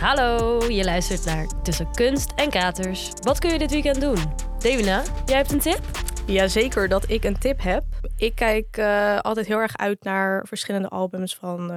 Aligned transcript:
Hallo, 0.00 0.60
je 0.68 0.84
luistert 0.84 1.24
naar 1.24 1.46
Tussen 1.62 1.90
Kunst 1.92 2.32
en 2.36 2.50
Katers. 2.50 3.10
Wat 3.20 3.38
kun 3.38 3.50
je 3.52 3.58
dit 3.58 3.70
weekend 3.70 4.00
doen? 4.00 4.16
Devina, 4.58 5.02
jij 5.26 5.36
hebt 5.36 5.52
een 5.52 5.58
tip? 5.60 5.80
Jazeker 6.26 6.88
dat 6.88 7.10
ik 7.10 7.24
een 7.24 7.38
tip 7.38 7.62
heb. 7.62 7.84
Ik 8.16 8.34
kijk 8.34 8.76
eh, 8.76 9.18
altijd 9.18 9.46
heel 9.46 9.58
erg 9.58 9.76
uit 9.76 10.02
naar 10.04 10.46
verschillende 10.46 10.88
albums 10.88 11.36
van 11.36 11.60
uh, 11.60 11.68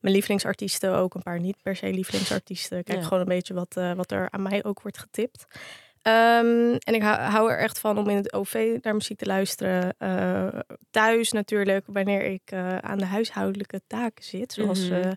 mijn 0.00 0.14
lievelingsartiesten. 0.14 0.94
Ook 0.94 1.14
een 1.14 1.22
paar 1.22 1.40
niet 1.40 1.56
per 1.62 1.76
se 1.76 1.86
lievelingsartiesten. 1.92 2.78
Ik 2.78 2.84
kijk 2.84 2.98
Ja. 2.98 3.04
gewoon 3.04 3.20
een 3.20 3.28
beetje 3.28 3.54
wat, 3.54 3.76
eh, 3.76 3.92
wat 3.92 4.10
er 4.10 4.28
aan 4.30 4.42
mij 4.42 4.64
ook 4.64 4.82
wordt 4.82 4.98
getipt. 4.98 5.46
Ehm, 6.02 6.76
en 6.78 6.94
ik 6.94 7.02
hou, 7.02 7.50
er 7.50 7.58
echt 7.58 7.78
van 7.78 7.98
om 7.98 8.08
in 8.08 8.16
het 8.16 8.32
OV 8.32 8.78
naar 8.82 8.94
muziek 8.94 9.18
te 9.18 9.26
luisteren. 9.26 9.94
Eh, 9.98 10.46
thuis 10.90 11.32
natuurlijk, 11.32 11.84
wanneer 11.86 12.22
ik 12.22 12.42
eh, 12.44 12.76
aan 12.78 12.98
de 12.98 13.04
huishoudelijke 13.04 13.80
taken 13.86 14.24
zit. 14.24 14.52
Zoals 14.52 14.88
Mhm. 14.88 14.92
eh, 15.00 15.10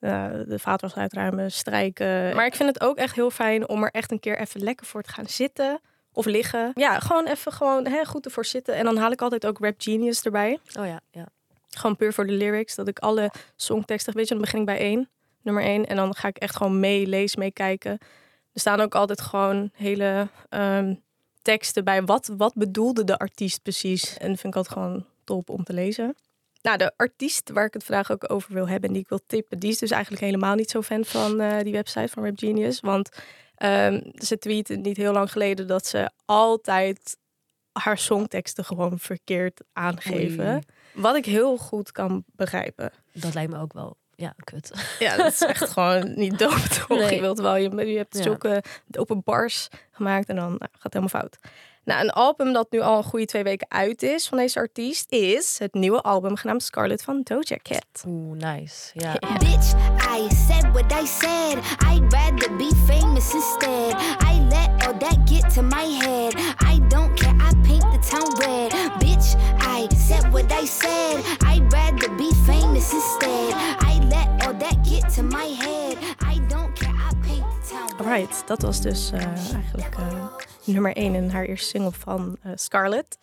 eh, 0.00 0.30
de 0.46 0.58
vaatwas 0.58 0.94
uitruimen, 0.94 1.52
strijken. 1.52 2.34
Maar 2.34 2.46
ik 2.46 2.54
vind 2.54 2.68
het 2.68 2.80
ook 2.80 2.96
echt 2.96 3.14
heel 3.14 3.30
fijn 3.30 3.68
om 3.68 3.82
er 3.82 3.90
echt 3.90 4.10
een 4.10 4.20
keer 4.20 4.38
even 4.38 4.62
lekker 4.62 4.86
voor 4.86 5.02
te 5.02 5.12
gaan 5.12 5.26
zitten. 5.26 5.80
Of 6.12 6.26
liggen. 6.26 6.72
Ja, 6.74 6.98
gewoon 6.98 7.26
even 7.26 7.52
gewoon, 7.52 7.86
hè, 7.86 8.04
goed 8.04 8.24
ervoor 8.24 8.44
zitten. 8.44 8.74
En 8.74 8.84
dan 8.84 8.96
haal 8.96 9.10
ik 9.10 9.22
altijd 9.22 9.46
ook 9.46 9.58
Rap 9.58 9.74
Genius 9.78 10.22
erbij. 10.22 10.58
Oh 10.78 10.86
ja, 10.86 11.00
ja. 11.10 11.26
Gewoon 11.68 11.96
puur 11.96 12.12
voor 12.12 12.26
de 12.26 12.32
lyrics. 12.32 12.74
Dat 12.74 12.88
ik 12.88 12.98
alle 12.98 13.30
songteksten, 13.56 14.14
weet 14.14 14.28
je, 14.28 14.34
dan 14.34 14.42
begin 14.42 14.60
ik 14.60 14.66
bij 14.66 14.78
één, 14.78 15.08
nummer 15.42 15.62
één. 15.62 15.86
En 15.86 15.96
dan 15.96 16.14
ga 16.14 16.28
ik 16.28 16.36
echt 16.36 16.56
gewoon 16.56 16.80
meelezen, 16.80 17.38
meekijken. 17.38 17.98
Er 18.52 18.60
staan 18.60 18.80
ook 18.80 18.94
altijd 18.94 19.20
gewoon 19.20 19.70
hele 19.74 20.28
ehm, 20.48 20.94
teksten 21.42 21.84
bij. 21.84 22.04
Wat, 22.04 22.30
wat 22.36 22.54
bedoelde 22.54 23.04
de 23.04 23.18
artiest 23.18 23.62
precies? 23.62 24.18
En 24.18 24.28
dat 24.28 24.40
vind 24.40 24.54
ik 24.54 24.56
altijd 24.56 24.74
gewoon 24.74 25.06
top 25.24 25.50
om 25.50 25.64
te 25.64 25.72
lezen. 25.72 26.14
Nou, 26.62 26.76
de 26.76 26.92
artiest 26.96 27.50
waar 27.50 27.64
ik 27.64 27.72
het 27.72 27.84
vandaag 27.84 28.10
ook 28.10 28.32
over 28.32 28.54
wil 28.54 28.68
hebben 28.68 28.88
en 28.88 28.94
die 28.94 29.02
ik 29.02 29.08
wil 29.08 29.20
tippen, 29.26 29.58
die 29.58 29.70
is 29.70 29.78
dus 29.78 29.90
eigenlijk 29.90 30.22
helemaal 30.22 30.54
niet 30.54 30.70
zo 30.70 30.82
fan 30.82 31.04
van 31.04 31.40
eh, 31.40 31.60
die 31.60 31.72
website 31.72 32.08
van 32.08 32.24
Rap 32.24 32.38
Genius. 32.38 32.80
Want 32.80 33.08
ehm, 33.54 34.00
ze 34.14 34.38
tweette 34.38 34.74
niet 34.74 34.96
heel 34.96 35.12
lang 35.12 35.32
geleden 35.32 35.66
dat 35.66 35.86
ze 35.86 36.10
altijd 36.24 37.16
haar 37.72 37.98
songteksten 37.98 38.64
gewoon 38.64 38.98
verkeerd 38.98 39.60
aangeven. 39.72 40.52
Oei. 40.52 40.62
Wat 40.94 41.16
ik 41.16 41.24
heel 41.24 41.56
goed 41.56 41.92
kan 41.92 42.24
begrijpen. 42.26 42.92
Dat 43.12 43.34
lijkt 43.34 43.52
me 43.52 43.58
ook 43.58 43.72
wel, 43.72 43.96
ja, 44.20 44.34
kut. 44.44 44.70
Ja, 44.98 45.16
dat 45.16 45.32
is 45.32 45.40
echt 45.40 45.70
gewoon 45.72 46.12
niet 46.16 46.38
dope, 46.38 46.68
toch? 46.68 46.98
Nee. 46.98 47.14
Je 47.14 47.20
wilt 47.20 47.38
wel, 47.40 47.56
je, 47.56 47.86
je 47.86 47.96
hebt 47.96 48.16
Ja. 48.16 48.22
zulke 48.22 48.62
dope 48.86 49.16
bars 49.16 49.68
gemaakt 49.92 50.28
en 50.28 50.36
dan 50.36 50.48
nou, 50.48 50.58
gaat 50.60 50.82
het 50.82 50.92
helemaal 50.94 51.20
fout. 51.20 51.38
Nou, 51.84 52.02
een 52.02 52.10
album 52.10 52.52
dat 52.52 52.70
nu 52.70 52.80
al 52.80 52.96
een 52.96 53.04
goede 53.04 53.24
twee 53.24 53.42
weken 53.42 53.70
uit 53.70 54.02
is 54.02 54.28
van 54.28 54.38
deze 54.38 54.58
artiest 54.58 55.12
is 55.12 55.58
het 55.58 55.74
nieuwe 55.74 56.00
album 56.00 56.36
genaamd 56.36 56.62
Scarlet 56.62 57.02
van 57.02 57.20
Doja 57.22 57.56
Cat. 57.62 58.04
Oeh, 58.06 58.36
nice. 58.38 58.90
Ja. 58.92 59.12
Bitch, 59.38 59.72
I 60.16 60.34
said 60.34 60.72
what 60.72 60.92
I 61.02 61.06
said. 61.06 61.58
I'd 61.92 62.12
rather 62.12 62.56
be 62.56 62.70
famous 62.86 63.34
instead. 63.34 63.92
I 64.32 64.40
let 64.48 64.86
all 64.86 64.98
that 64.98 65.18
get 65.30 65.54
to 65.54 65.62
my 65.62 65.84
head. 66.04 66.34
I 66.74 66.80
don't 66.88 67.14
care, 67.20 67.34
I 67.34 67.54
paint 67.62 67.92
the 67.92 68.08
town 68.10 68.38
red. 68.38 68.72
Bitch, 68.98 69.34
I 69.58 69.86
said 69.96 70.32
what 70.32 70.52
I 70.62 70.66
said. 70.66 70.99
Alright, 77.98 78.42
dat 78.46 78.62
was 78.62 78.80
dus 78.80 79.10
eh, 79.12 79.24
eigenlijk 79.54 79.94
eh, 79.98 80.26
nummer 80.64 80.96
1 80.96 81.14
en 81.14 81.30
haar 81.30 81.44
eerste 81.44 81.68
single 81.68 81.92
van 81.92 82.36
eh, 82.42 82.52
Scarlett. 82.54 83.18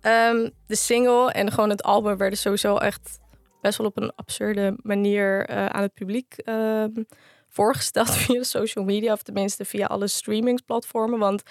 Ehm, 0.00 0.48
de 0.66 0.74
single 0.74 1.32
en 1.32 1.50
gewoon 1.52 1.70
het 1.70 1.82
album 1.82 2.16
werden 2.16 2.38
sowieso 2.38 2.76
echt 2.76 3.18
best 3.60 3.78
wel 3.78 3.86
op 3.86 3.96
een 3.96 4.12
absurde 4.16 4.76
manier 4.82 5.46
eh, 5.46 5.66
aan 5.66 5.82
het 5.82 5.94
publiek 5.94 6.34
ehm, 6.36 7.02
voorgesteld 7.48 8.10
via 8.20 8.42
social 8.42 8.84
media, 8.84 9.12
of 9.12 9.22
tenminste 9.22 9.64
via 9.64 9.86
alle 9.86 10.06
streamingsplatformen. 10.06 11.18
Want 11.18 11.42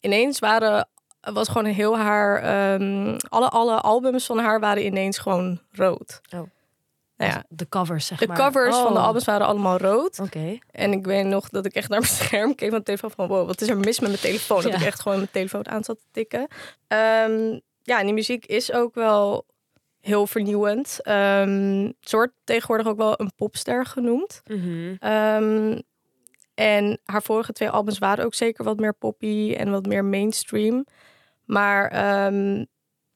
ineens 0.00 0.38
waren, 0.38 0.88
was 1.20 1.48
gewoon 1.48 1.64
heel 1.64 1.98
haar, 1.98 2.42
ehm, 2.42 3.16
alle, 3.28 3.48
alle 3.48 3.80
albums 3.80 4.26
van 4.26 4.38
haar 4.38 4.60
waren 4.60 4.86
ineens 4.86 5.18
gewoon 5.18 5.60
rood. 5.72 6.20
Oh. 6.34 6.42
Nou 7.16 7.30
ja, 7.30 7.44
De 7.48 7.68
covers, 7.68 8.06
zeg 8.06 8.18
de 8.18 8.26
maar. 8.26 8.36
covers 8.36 8.76
van 8.76 8.92
de 8.92 8.98
Oh, 8.98 9.04
albums 9.04 9.24
waren 9.24 9.46
allemaal 9.46 9.78
rood. 9.78 10.18
Oké. 10.20 10.58
En 10.70 10.92
ik 10.92 11.06
weet 11.06 11.24
nog 11.26 11.48
dat 11.48 11.66
ik 11.66 11.74
echt 11.74 11.88
naar 11.88 12.00
mijn 12.00 12.12
scherm 12.22 12.54
keek 12.54 12.68
van 12.68 12.78
de 12.78 12.84
telefoon 12.84 13.10
van 13.10 13.28
wow, 13.28 13.46
wat 13.46 13.60
is 13.60 13.68
er 13.68 13.76
mis 13.78 14.00
met 14.00 14.08
mijn 14.08 14.20
telefoon? 14.22 14.62
Dat 14.62 14.74
ik 14.74 14.80
echt 14.86 15.00
gewoon 15.00 15.16
mijn 15.18 15.30
telefoon 15.30 15.68
aan 15.68 15.84
zat 15.84 15.98
te 15.98 16.06
tikken. 16.12 16.46
Ehm, 16.88 17.58
ja, 17.82 17.98
en 17.98 18.04
die 18.04 18.14
muziek 18.14 18.46
is 18.46 18.72
ook 18.72 18.94
wel 18.94 19.46
heel 20.00 20.26
vernieuwend. 20.26 20.98
Ehm 21.02 21.90
ze 22.00 22.16
wordt 22.16 22.32
tegenwoordig 22.44 22.86
ook 22.86 22.96
wel 22.96 23.20
een 23.20 23.32
popster 23.36 23.86
genoemd. 23.86 24.42
Mhm. 24.46 24.94
Ehm, 24.98 25.78
en 26.54 27.00
haar 27.04 27.22
vorige 27.22 27.52
twee 27.52 27.70
albums 27.70 27.98
waren 27.98 28.24
ook 28.24 28.34
zeker 28.34 28.64
wat 28.64 28.78
meer 28.78 28.94
poppy 28.94 29.54
en 29.58 29.70
wat 29.70 29.86
meer 29.86 30.04
mainstream. 30.04 30.86
Maar 31.44 31.90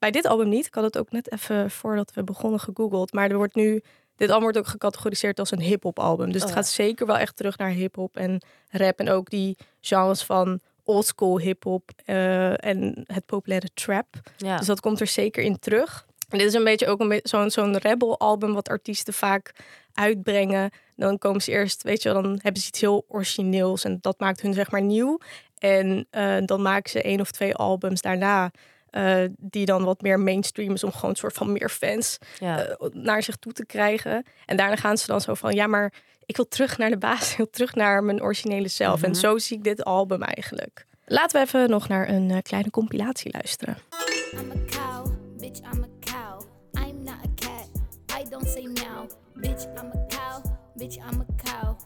bij 0.00 0.10
dit 0.10 0.26
album 0.26 0.48
niet. 0.48 0.66
Ik 0.66 0.74
had 0.74 0.84
het 0.84 0.98
ook 0.98 1.10
net 1.10 1.32
even 1.32 1.70
voordat 1.70 2.12
we 2.14 2.24
begonnen 2.24 2.60
gegoogeld. 2.60 3.12
Maar 3.12 3.30
er 3.30 3.36
wordt 3.36 3.54
nu, 3.54 3.82
dit 4.16 4.28
album 4.28 4.42
wordt 4.42 4.58
ook 4.58 4.66
gecategoriseerd 4.66 5.38
als 5.38 5.50
een 5.50 5.60
hip-hop 5.60 5.98
album. 5.98 6.26
Dus 6.26 6.36
Oh 6.36 6.40
het 6.40 6.48
ja. 6.48 6.54
gaat 6.54 6.68
zeker 6.68 7.06
wel 7.06 7.18
echt 7.18 7.36
terug 7.36 7.58
naar 7.58 7.70
hip-hop 7.70 8.16
en 8.16 8.42
rap. 8.68 8.98
En 8.98 9.10
ook 9.10 9.30
die 9.30 9.56
genres 9.80 10.22
van 10.22 10.60
oldschool 10.84 11.38
hip-hop 11.38 11.90
eh, 12.04 12.64
en 12.64 13.04
het 13.06 13.26
populaire 13.26 13.68
trap. 13.74 14.06
Ja. 14.36 14.56
Dus 14.56 14.66
dat 14.66 14.80
komt 14.80 15.00
er 15.00 15.06
zeker 15.06 15.42
in 15.42 15.58
terug. 15.58 16.06
En 16.28 16.38
dit 16.38 16.46
is 16.46 16.54
een 16.54 16.64
beetje 16.64 16.86
ook 16.86 17.00
een 17.00 17.20
zo'n 17.22 17.50
zo'n 17.50 17.76
rebel-album 17.76 18.52
wat 18.52 18.68
artiesten 18.68 19.14
vaak 19.14 19.52
uitbrengen. 19.94 20.70
Dan 20.96 21.18
komen 21.18 21.42
ze 21.42 21.50
eerst, 21.50 21.82
weet 21.82 22.02
je 22.02 22.12
wel, 22.12 22.22
dan 22.22 22.38
hebben 22.42 22.62
ze 22.62 22.68
iets 22.68 22.80
heel 22.80 23.04
origineels 23.08 23.84
en 23.84 23.98
dat 24.00 24.20
maakt 24.20 24.40
hun 24.40 24.54
zeg 24.54 24.70
maar 24.70 24.82
nieuw. 24.82 25.18
En 25.58 26.06
eh, 26.10 26.36
dan 26.44 26.62
maken 26.62 26.90
ze 26.90 27.02
één 27.02 27.20
of 27.20 27.30
twee 27.30 27.54
albums 27.54 28.00
daarna 28.00 28.50
eh, 28.90 29.24
die 29.38 29.64
dan 29.66 29.84
wat 29.84 30.00
meer 30.02 30.20
mainstream 30.20 30.72
is 30.74 30.84
om 30.84 30.92
gewoon 30.92 31.10
een 31.10 31.16
soort 31.16 31.34
van 31.34 31.52
meer 31.52 31.68
fans 31.68 32.18
ja. 32.38 32.58
eh, 32.64 32.88
naar 32.92 33.22
zich 33.22 33.36
toe 33.36 33.52
te 33.52 33.66
krijgen. 33.66 34.24
En 34.46 34.56
daarna 34.56 34.76
gaan 34.76 34.98
ze 34.98 35.06
dan 35.06 35.20
zo 35.20 35.34
van, 35.34 35.54
ja, 35.54 35.66
maar 35.66 35.92
ik 36.26 36.36
wil 36.36 36.48
terug 36.48 36.78
naar 36.78 36.90
de 36.90 36.98
basis, 36.98 37.30
ik 37.32 37.36
wil 37.36 37.50
terug 37.50 37.74
naar 37.74 38.04
mijn 38.04 38.22
originele 38.22 38.68
zelf. 38.68 39.02
En 39.02 39.10
Mhm. 39.10 39.18
zo 39.18 39.38
zie 39.38 39.56
ik 39.56 39.64
dit 39.64 39.84
album 39.84 40.22
eigenlijk. 40.22 40.86
Laten 41.04 41.40
we 41.40 41.46
even 41.46 41.70
nog 41.70 41.88
naar 41.88 42.08
een 42.08 42.30
eh, 42.30 42.38
kleine 42.42 42.70
compilatie 42.70 43.32
luisteren. 43.32 43.76
I'm 44.32 44.50
a 44.50 44.54
cow, 44.70 45.12
bitch, 45.38 45.58
I'm 45.72 45.82
a 45.82 45.88
cow. 46.00 46.42
I'm 46.86 47.02
not 47.04 47.14
a 47.24 47.28
cat, 47.34 47.68
I 48.20 48.28
don't 48.30 48.48
say 48.48 48.62
meow. 48.62 49.08
Bitch, 49.34 49.64
I'm 49.64 49.90
a 49.92 50.06
cow, 50.08 50.44
bitch, 50.76 50.96
I'm 50.96 51.20
a 51.20 51.26
cow. 51.44 51.76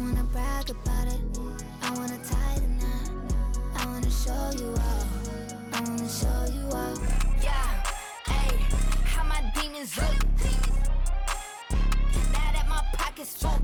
Wanna 0.00 0.24
brag 0.32 0.70
about 0.70 1.06
it, 1.14 1.20
I 1.82 1.90
wanna 1.98 2.18
tie 2.30 2.54
the 2.64 2.70
knot. 2.78 3.10
I 3.80 3.86
wanna 3.86 4.10
show 4.10 4.58
you 4.60 4.72
up, 4.72 5.06
I 5.72 5.80
wanna 5.88 6.08
show 6.08 6.44
you 6.54 6.66
up. 6.68 6.98
Yeah, 7.40 7.68
hey, 8.24 8.56
how 9.14 9.24
my 9.28 9.40
demons 9.60 9.96
look. 9.96 10.16
Now 12.32 12.52
that 12.52 12.66
my 12.68 12.80
pockets 12.96 13.34
full. 13.36 13.58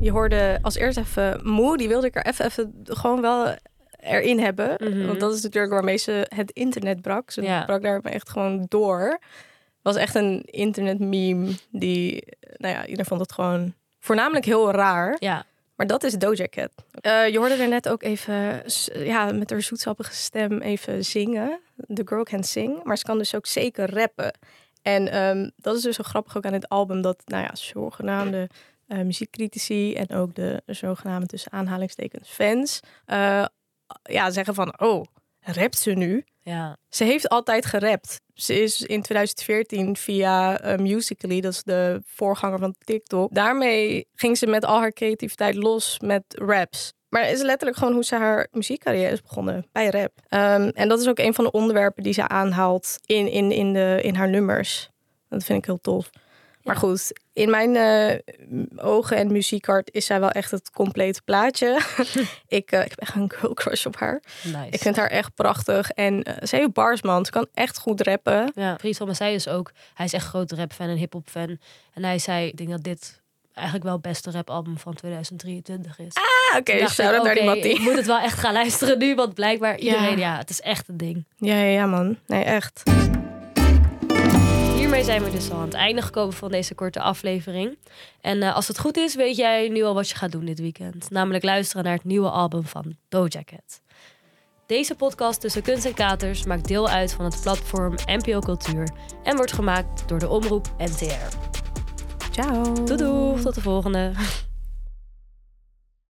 Je 0.00 0.10
hoorde 0.10 0.58
als 0.62 0.74
eerst 0.74 0.98
even 0.98 1.40
Moe, 1.42 1.76
die 1.76 1.88
wilde 1.88 2.06
ik 2.06 2.16
er 2.16 2.26
even, 2.26 2.44
even 2.44 2.74
gewoon 2.84 3.20
wel 3.20 3.56
erin 4.00 4.38
hebben. 4.40 4.74
Mhm. 4.78 5.06
Want 5.06 5.20
dat 5.20 5.34
is 5.34 5.42
natuurlijk 5.42 5.72
waarmee 5.72 5.96
ze 5.96 6.26
het 6.34 6.50
internet 6.50 7.00
brak. 7.02 7.30
Ze 7.30 7.42
Ja. 7.42 7.64
brak 7.64 7.82
daar 7.82 8.00
echt 8.00 8.28
gewoon 8.30 8.64
door. 8.68 9.18
was 9.82 9.96
echt 9.96 10.14
een 10.14 10.40
internet 10.44 10.98
meme 10.98 11.54
die, 11.70 12.24
nou 12.56 12.74
ja, 12.74 12.82
iedereen 12.82 13.04
vond 13.04 13.20
het 13.20 13.32
gewoon 13.32 13.74
voornamelijk 14.06 14.44
heel 14.44 14.70
raar. 14.70 15.16
ja. 15.18 15.44
Maar 15.76 15.86
dat 15.86 16.04
is 16.04 16.12
Doja 16.12 16.46
Cat. 16.48 16.70
Eh, 17.00 17.28
je 17.28 17.38
hoorde 17.38 17.54
er 17.54 17.68
net 17.68 17.88
ook 17.88 18.02
even 18.02 18.62
ja, 18.92 19.32
met 19.32 19.50
haar 19.50 19.62
zoetsappige 19.62 20.14
stem 20.14 20.60
even 20.60 21.04
zingen. 21.04 21.60
The 21.94 22.02
girl 22.04 22.22
can 22.22 22.44
sing. 22.44 22.84
Maar 22.84 22.98
ze 22.98 23.04
kan 23.04 23.18
dus 23.18 23.34
ook 23.34 23.46
zeker 23.46 23.94
rappen. 23.94 24.38
En 24.82 25.12
ehm, 25.12 25.50
dat 25.56 25.76
is 25.76 25.82
dus 25.82 25.96
zo 25.96 26.02
grappig 26.02 26.36
ook 26.36 26.44
aan 26.44 26.52
dit 26.52 26.68
album. 26.68 27.00
Dat 27.00 27.22
nou 27.24 27.42
ja, 27.42 27.54
zogenaamde 27.54 28.48
eh, 28.86 28.98
muziekcritici 28.98 29.94
en 29.94 30.16
ook 30.16 30.34
de 30.34 30.62
zogenaamde 30.66 31.26
tussen 31.26 31.52
aanhalingstekens 31.52 32.28
fans... 32.28 32.80
eh, 33.06 33.44
ja, 34.02 34.30
zeggen 34.30 34.54
van, 34.54 34.80
oh, 34.80 35.04
rapt 35.52 35.78
ze 35.78 35.90
nu? 35.90 36.24
Ja. 36.40 36.76
Ze 36.88 37.04
heeft 37.04 37.28
altijd 37.28 37.66
gerapt. 37.66 38.20
Ze 38.34 38.62
is 38.62 38.82
in 38.82 39.02
2014 39.02 39.96
via 39.96 40.60
eh, 40.60 40.78
Musical.ly, 40.78 41.40
dat 41.40 41.52
is 41.52 41.62
de 41.62 42.02
voorganger 42.04 42.58
van 42.58 42.74
TikTok. 42.84 43.34
Daarmee 43.34 44.06
ging 44.14 44.38
ze 44.38 44.46
met 44.46 44.64
al 44.64 44.78
haar 44.78 44.92
creativiteit 44.92 45.54
los 45.54 45.98
met 46.00 46.22
raps. 46.28 46.92
Maar 47.08 47.22
het 47.22 47.36
is 47.36 47.42
letterlijk 47.42 47.78
gewoon 47.78 47.94
hoe 47.94 48.04
ze 48.04 48.16
haar 48.16 48.48
muziekcarrière 48.50 49.12
is 49.12 49.22
begonnen, 49.22 49.66
bij 49.72 49.90
rap. 49.90 50.12
Ehm, 50.28 50.68
en 50.68 50.88
dat 50.88 51.00
is 51.00 51.08
ook 51.08 51.18
een 51.18 51.34
van 51.34 51.44
de 51.44 51.50
onderwerpen 51.50 52.02
die 52.02 52.12
ze 52.12 52.28
aanhaalt 52.28 52.98
in, 53.06 53.28
in, 53.28 53.52
in, 53.52 53.72
de, 53.72 53.98
in 54.02 54.14
haar 54.14 54.28
nummers. 54.28 54.90
Dat 55.28 55.44
vind 55.44 55.58
ik 55.58 55.64
heel 55.64 55.80
tof. 55.80 56.10
Maar 56.62 56.76
goed, 56.76 57.12
in 57.36 57.50
mijn 57.50 57.76
eh, 57.76 58.18
ogen 58.76 59.16
en 59.16 59.32
muziekhart 59.32 59.90
is 59.92 60.06
zij 60.06 60.20
wel 60.20 60.30
echt 60.30 60.50
het 60.50 60.70
complete 60.70 61.22
plaatje. 61.22 61.80
ik, 62.48 62.70
eh, 62.70 62.84
ik 62.84 62.90
heb 62.90 62.98
echt 62.98 63.14
een 63.14 63.32
girl 63.36 63.54
crush 63.54 63.86
op 63.86 63.96
haar. 63.96 64.22
Nice. 64.42 64.68
Ik 64.70 64.80
vind 64.80 64.96
haar 64.96 65.08
echt 65.08 65.34
prachtig. 65.34 65.90
En 65.90 66.22
eh, 66.22 66.46
ze 66.46 66.56
heeft 66.56 66.72
bars, 66.72 67.02
man. 67.02 67.24
Ze 67.24 67.30
kan 67.30 67.46
echt 67.54 67.78
goed 67.78 68.00
rappen. 68.00 68.52
Ja, 68.54 68.76
vriend 68.78 68.96
van 68.96 69.14
zei 69.14 69.32
dus 69.32 69.48
ook, 69.48 69.72
hij 69.94 70.06
is 70.06 70.12
echt 70.12 70.26
groot 70.26 70.52
rapfan 70.52 70.88
en 70.88 70.96
hip-hop 70.96 71.28
fan. 71.28 71.58
En 71.94 72.04
hij 72.04 72.18
zei, 72.18 72.46
ik 72.46 72.56
denk 72.56 72.70
dat 72.70 72.82
dit 72.82 73.20
eigenlijk 73.54 73.86
wel 73.86 73.94
het 73.94 74.02
beste 74.02 74.30
rapalbum 74.30 74.78
van 74.78 74.94
2023 74.94 75.98
is. 75.98 76.14
Ah, 76.14 76.58
oké. 76.58 76.78
Dacht 76.78 76.94
shout-out 76.94 77.24
naar 77.24 77.54
die 77.54 77.70
ik 77.70 77.78
moet 77.78 77.96
het 77.96 78.06
wel 78.06 78.18
echt 78.18 78.38
gaan 78.38 78.52
luisteren 78.52 78.98
nu, 78.98 79.14
want 79.14 79.34
blijkbaar 79.34 79.72
Ja. 79.72 79.94
iedereen, 79.94 80.18
ja, 80.18 80.36
het 80.36 80.50
is 80.50 80.60
echt 80.60 80.88
een 80.88 80.96
ding. 80.96 81.24
Ja, 81.36 81.54
ja, 81.54 81.70
ja, 81.70 81.86
man. 81.86 82.18
Nee, 82.26 82.44
echt. 82.44 82.82
Hiermee 84.96 85.14
zijn 85.14 85.30
we 85.30 85.38
dus 85.38 85.50
al 85.50 85.56
aan 85.56 85.64
het 85.64 85.74
einde 85.74 86.02
gekomen 86.02 86.34
van 86.34 86.50
deze 86.50 86.74
korte 86.74 87.00
aflevering. 87.00 87.78
En 88.20 88.42
eh, 88.42 88.54
als 88.54 88.68
het 88.68 88.78
goed 88.78 88.96
is, 88.96 89.14
weet 89.14 89.36
jij 89.36 89.68
nu 89.68 89.82
al 89.82 89.94
wat 89.94 90.08
je 90.08 90.14
gaat 90.14 90.32
doen 90.32 90.44
dit 90.44 90.58
weekend. 90.58 91.10
Namelijk 91.10 91.44
luisteren 91.44 91.84
naar 91.84 91.94
het 91.94 92.04
nieuwe 92.04 92.30
album 92.30 92.64
van 92.64 92.96
Doja 93.08 93.42
Cat. 93.44 93.80
Deze 94.66 94.94
podcast 94.94 95.40
tussen 95.40 95.62
kunst 95.62 95.84
en 95.84 95.94
katers 95.94 96.44
maakt 96.44 96.68
deel 96.68 96.88
uit 96.88 97.12
van 97.12 97.24
het 97.24 97.40
platform 97.42 97.94
NPO 98.06 98.38
Cultuur 98.38 98.88
en 99.22 99.36
wordt 99.36 99.52
gemaakt 99.52 100.08
door 100.08 100.18
de 100.18 100.28
omroep 100.28 100.66
NTR. 100.78 101.36
Ciao. 102.30 102.72
Doei 102.72 102.96
doei, 102.96 103.42
tot 103.42 103.54
de 103.54 103.60
volgende. 103.60 104.12